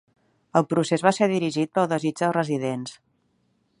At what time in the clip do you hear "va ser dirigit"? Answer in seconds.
1.07-1.73